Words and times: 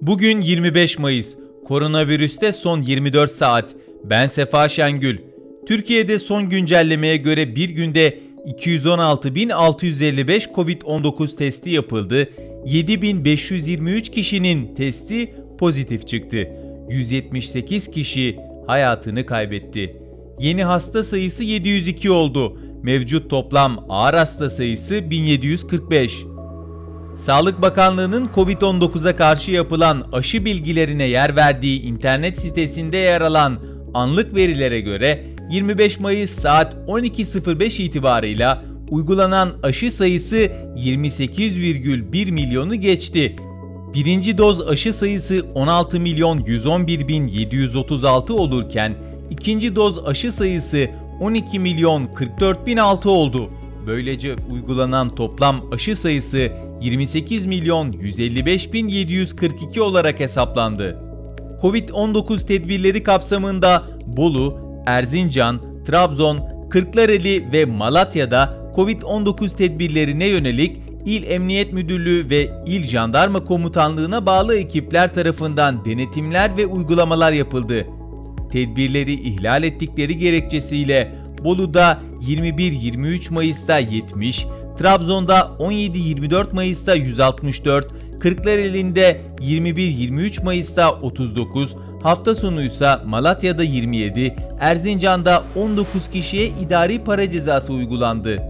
Bugün 0.00 0.40
25 0.40 0.98
Mayıs. 0.98 1.36
Koronavirüste 1.64 2.52
son 2.52 2.82
24 2.82 3.30
saat. 3.30 3.74
Ben 4.04 4.26
Sefa 4.26 4.68
Şengül. 4.68 5.18
Türkiye'de 5.66 6.18
son 6.18 6.48
güncellemeye 6.48 7.16
göre 7.16 7.56
bir 7.56 7.70
günde 7.70 8.18
216.655 8.46 10.54
COVID-19 10.54 11.36
testi 11.36 11.70
yapıldı. 11.70 12.28
7.523 12.66 14.00
kişinin 14.00 14.74
testi 14.74 15.34
pozitif 15.58 16.06
çıktı. 16.06 16.48
178 16.90 17.90
kişi 17.90 18.36
hayatını 18.66 19.26
kaybetti. 19.26 19.96
Yeni 20.40 20.64
hasta 20.64 21.04
sayısı 21.04 21.44
702 21.44 22.10
oldu. 22.10 22.58
Mevcut 22.82 23.30
toplam 23.30 23.86
ağır 23.88 24.14
hasta 24.14 24.50
sayısı 24.50 25.10
1745. 25.10 26.35
Sağlık 27.16 27.62
Bakanlığı'nın 27.62 28.28
COVID-19'a 28.34 29.16
karşı 29.16 29.50
yapılan 29.50 30.04
aşı 30.12 30.44
bilgilerine 30.44 31.04
yer 31.04 31.36
verdiği 31.36 31.82
internet 31.82 32.40
sitesinde 32.40 32.96
yer 32.96 33.20
alan 33.20 33.58
anlık 33.94 34.34
verilere 34.34 34.80
göre 34.80 35.24
25 35.50 36.00
Mayıs 36.00 36.30
saat 36.30 36.74
12.05 36.74 37.82
itibarıyla 37.82 38.62
uygulanan 38.90 39.52
aşı 39.62 39.90
sayısı 39.90 40.36
28,1 40.76 42.32
milyonu 42.32 42.74
geçti. 42.74 43.36
Birinci 43.94 44.38
doz 44.38 44.68
aşı 44.68 44.92
sayısı 44.92 45.46
16 45.54 46.00
milyon 46.00 46.44
111 46.46 47.08
bin 47.08 47.24
736 47.28 48.34
olurken 48.34 48.94
ikinci 49.30 49.76
doz 49.76 50.06
aşı 50.06 50.32
sayısı 50.32 50.86
12 51.20 51.58
milyon 51.58 52.06
44 52.14 52.66
bin 52.66 52.76
6 52.76 53.10
oldu. 53.10 53.50
Böylece 53.86 54.36
uygulanan 54.50 55.14
toplam 55.14 55.72
aşı 55.72 55.96
sayısı 55.96 56.52
28 56.80 57.46
milyon 57.46 57.92
155 57.92 58.72
bin 58.72 58.88
742 58.88 59.80
olarak 59.80 60.20
hesaplandı. 60.20 61.02
Covid-19 61.62 62.46
tedbirleri 62.46 63.02
kapsamında 63.02 63.82
Bolu, 64.06 64.58
Erzincan, 64.86 65.60
Trabzon, 65.84 66.40
Kırklareli 66.70 67.52
ve 67.52 67.64
Malatya'da 67.64 68.72
Covid-19 68.76 69.56
tedbirlerine 69.56 70.26
yönelik 70.26 70.76
İl 71.06 71.22
Emniyet 71.30 71.72
Müdürlüğü 71.72 72.30
ve 72.30 72.50
İl 72.66 72.86
Jandarma 72.86 73.44
Komutanlığı'na 73.44 74.26
bağlı 74.26 74.58
ekipler 74.58 75.14
tarafından 75.14 75.84
denetimler 75.84 76.56
ve 76.56 76.66
uygulamalar 76.66 77.32
yapıldı. 77.32 77.86
Tedbirleri 78.52 79.12
ihlal 79.12 79.62
ettikleri 79.62 80.18
gerekçesiyle 80.18 81.25
Bolu'da 81.46 81.98
21-23 82.28 83.34
Mayıs'ta 83.34 83.78
70, 83.78 84.46
Trabzon'da 84.78 85.38
17-24 85.58 86.54
Mayıs'ta 86.54 86.94
164, 86.94 87.88
Kırklareli'nde 88.20 89.20
21-23 89.40 90.44
Mayıs'ta 90.44 90.92
39, 90.92 91.76
hafta 92.02 92.34
sonu 92.34 92.62
ise 92.62 92.96
Malatya'da 93.04 93.62
27, 93.62 94.36
Erzincan'da 94.60 95.44
19 95.56 96.10
kişiye 96.10 96.46
idari 96.46 97.04
para 97.04 97.30
cezası 97.30 97.72
uygulandı. 97.72 98.42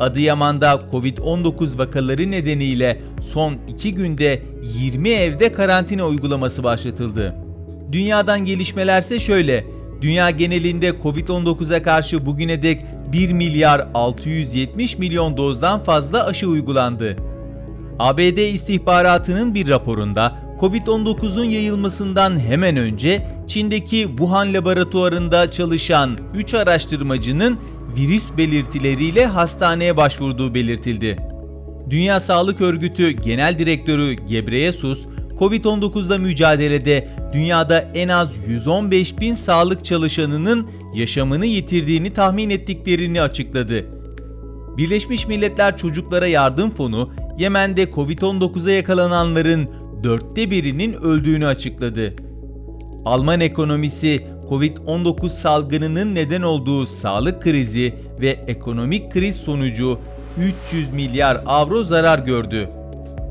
Adıyaman'da 0.00 0.80
Covid-19 0.92 1.78
vakaları 1.78 2.30
nedeniyle 2.30 3.00
son 3.20 3.56
2 3.68 3.94
günde 3.94 4.42
20 4.62 5.08
evde 5.08 5.52
karantina 5.52 6.06
uygulaması 6.06 6.64
başlatıldı. 6.64 7.34
Dünyadan 7.92 8.44
gelişmelerse 8.44 9.18
şöyle. 9.18 9.75
Dünya 10.00 10.30
genelinde 10.30 10.88
Covid-19'a 10.88 11.82
karşı 11.82 12.26
bugüne 12.26 12.62
dek 12.62 12.80
1 13.12 13.32
milyar 13.32 13.88
670 13.94 14.98
milyon 14.98 15.36
dozdan 15.36 15.82
fazla 15.82 16.26
aşı 16.26 16.48
uygulandı. 16.48 17.16
ABD 17.98 18.52
istihbaratının 18.52 19.54
bir 19.54 19.68
raporunda 19.68 20.46
Covid-19'un 20.60 21.44
yayılmasından 21.44 22.40
hemen 22.40 22.76
önce 22.76 23.28
Çin'deki 23.46 24.06
Wuhan 24.08 24.54
laboratuvarında 24.54 25.50
çalışan 25.50 26.18
3 26.34 26.54
araştırmacının 26.54 27.58
virüs 27.96 28.24
belirtileriyle 28.36 29.26
hastaneye 29.26 29.96
başvurduğu 29.96 30.54
belirtildi. 30.54 31.16
Dünya 31.90 32.20
Sağlık 32.20 32.60
Örgütü 32.60 33.10
Genel 33.10 33.58
Direktörü 33.58 34.12
Gebreyesus, 34.12 35.06
Covid-19'la 35.38 36.18
mücadelede 36.18 37.08
dünyada 37.36 37.80
en 37.94 38.08
az 38.08 38.30
115 38.48 39.20
bin 39.20 39.34
sağlık 39.34 39.84
çalışanının 39.84 40.70
yaşamını 40.94 41.46
yitirdiğini 41.46 42.12
tahmin 42.12 42.50
ettiklerini 42.50 43.22
açıkladı. 43.22 43.84
Birleşmiş 44.76 45.26
Milletler 45.26 45.76
Çocuklara 45.76 46.26
Yardım 46.26 46.70
Fonu, 46.70 47.10
Yemen'de 47.38 47.84
Covid-19'a 47.84 48.72
yakalananların 48.72 49.68
dörtte 50.02 50.50
birinin 50.50 50.92
öldüğünü 50.92 51.46
açıkladı. 51.46 52.14
Alman 53.04 53.40
ekonomisi 53.40 54.26
Covid-19 54.50 55.28
salgınının 55.28 56.14
neden 56.14 56.42
olduğu 56.42 56.86
sağlık 56.86 57.42
krizi 57.42 57.94
ve 58.20 58.28
ekonomik 58.28 59.12
kriz 59.12 59.36
sonucu 59.36 59.98
300 60.70 60.92
milyar 60.92 61.40
avro 61.46 61.84
zarar 61.84 62.18
gördü. 62.18 62.68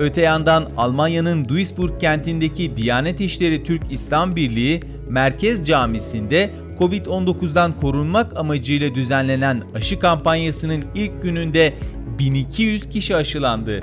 Öte 0.00 0.20
yandan 0.20 0.66
Almanya'nın 0.76 1.48
Duisburg 1.48 2.00
kentindeki 2.00 2.76
Diyanet 2.76 3.20
İşleri 3.20 3.64
Türk 3.64 3.82
İslam 3.92 4.36
Birliği 4.36 4.80
Merkez 5.08 5.66
Camisi'nde 5.66 6.50
Covid-19'dan 6.78 7.76
korunmak 7.76 8.36
amacıyla 8.36 8.94
düzenlenen 8.94 9.62
aşı 9.74 9.98
kampanyasının 9.98 10.84
ilk 10.94 11.22
gününde 11.22 11.74
1200 12.18 12.88
kişi 12.88 13.16
aşılandı. 13.16 13.82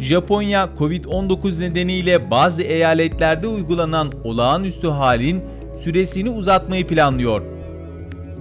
Japonya 0.00 0.68
Covid-19 0.78 1.60
nedeniyle 1.60 2.30
bazı 2.30 2.62
eyaletlerde 2.62 3.46
uygulanan 3.46 4.12
olağanüstü 4.24 4.88
halin 4.88 5.42
süresini 5.84 6.30
uzatmayı 6.30 6.86
planlıyor. 6.86 7.42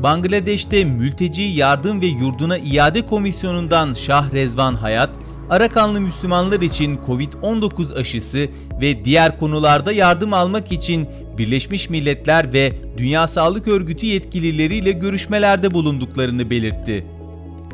Bangladeş'te 0.03 0.85
Mülteci 0.85 1.41
Yardım 1.41 2.01
ve 2.01 2.05
Yurduna 2.05 2.57
İade 2.57 3.05
Komisyonu'ndan 3.05 3.93
Şah 3.93 4.33
Rezvan 4.33 4.73
Hayat, 4.75 5.09
Arakanlı 5.49 6.01
Müslümanlar 6.01 6.61
için 6.61 6.99
Covid-19 7.07 7.99
aşısı 7.99 8.47
ve 8.81 9.05
diğer 9.05 9.39
konularda 9.39 9.91
yardım 9.91 10.33
almak 10.33 10.71
için 10.71 11.07
Birleşmiş 11.37 11.89
Milletler 11.89 12.53
ve 12.53 12.73
Dünya 12.97 13.27
Sağlık 13.27 13.67
Örgütü 13.67 14.05
yetkilileriyle 14.05 14.91
görüşmelerde 14.91 15.71
bulunduklarını 15.71 16.49
belirtti. 16.49 17.05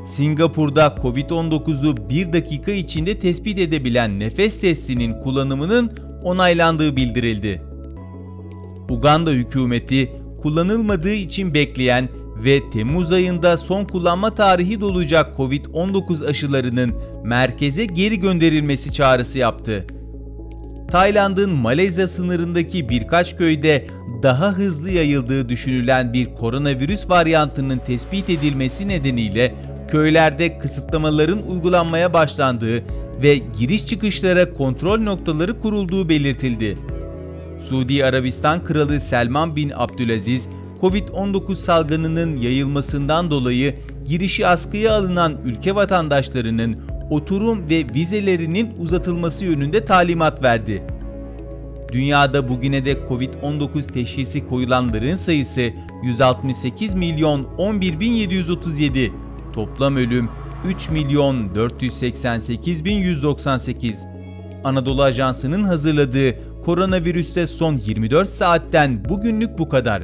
Singapur'da 0.07 0.97
Covid-19'u 1.01 2.09
bir 2.09 2.33
dakika 2.33 2.71
içinde 2.71 3.19
tespit 3.19 3.59
edebilen 3.59 4.19
nefes 4.19 4.61
testinin 4.61 5.19
kullanımının 5.19 5.91
onaylandığı 6.23 6.95
bildirildi. 6.95 7.61
Uganda 8.89 9.31
hükümeti 9.31 10.11
kullanılmadığı 10.41 11.13
için 11.13 11.53
bekleyen 11.53 12.09
ve 12.35 12.69
Temmuz 12.69 13.11
ayında 13.11 13.57
son 13.57 13.85
kullanma 13.85 14.35
tarihi 14.35 14.81
dolacak 14.81 15.37
Covid-19 15.37 16.27
aşılarının 16.27 16.93
merkeze 17.23 17.85
geri 17.85 18.19
gönderilmesi 18.19 18.93
çağrısı 18.93 19.37
yaptı. 19.39 19.85
Tayland'ın 20.91 21.49
Malezya 21.49 22.07
sınırındaki 22.07 22.89
birkaç 22.89 23.37
köyde 23.37 23.87
daha 24.23 24.51
hızlı 24.51 24.89
yayıldığı 24.91 25.49
düşünülen 25.49 26.13
bir 26.13 26.33
koronavirüs 26.33 27.09
varyantının 27.09 27.77
tespit 27.77 28.29
edilmesi 28.29 28.87
nedeniyle 28.87 29.55
köylerde 29.87 30.57
kısıtlamaların 30.57 31.49
uygulanmaya 31.49 32.13
başlandığı 32.13 32.83
ve 33.23 33.37
giriş 33.59 33.87
çıkışlara 33.87 34.53
kontrol 34.53 34.99
noktaları 34.99 35.59
kurulduğu 35.59 36.09
belirtildi. 36.09 36.77
Suudi 37.69 38.05
Arabistan 38.05 38.63
Kralı 38.63 38.99
Selman 38.99 39.55
bin 39.55 39.71
Abdülaziz, 39.75 40.49
Covid-19 40.81 41.55
salgınının 41.55 42.37
yayılmasından 42.37 43.31
dolayı 43.31 43.75
girişi 44.05 44.47
askıya 44.47 44.93
alınan 44.93 45.37
ülke 45.45 45.75
vatandaşlarının 45.75 46.77
oturum 47.09 47.69
ve 47.69 47.85
vizelerinin 47.95 48.71
uzatılması 48.79 49.45
yönünde 49.45 49.85
talimat 49.85 50.43
verdi. 50.43 50.83
Dünyada 51.91 52.47
bugüne 52.47 52.85
dek 52.85 52.97
Covid-19 53.09 53.93
teşhisi 53.93 54.47
koyulanların 54.47 55.15
sayısı 55.15 55.69
168 56.03 56.95
milyon 56.95 57.43
11 57.57 57.99
bin 57.99 58.11
737, 58.11 59.13
toplam 59.53 59.95
ölüm 59.95 60.29
3 60.67 60.89
milyon 60.89 61.55
488 61.55 62.85
bin 62.85 62.95
198. 62.95 64.05
Anadolu 64.63 65.03
Ajansı'nın 65.03 65.63
hazırladığı 65.63 66.35
koronavirüste 66.65 67.47
son 67.47 67.75
24 67.75 68.29
saatten 68.29 69.09
bugünlük 69.09 69.57
bu 69.57 69.69
kadar. 69.69 70.03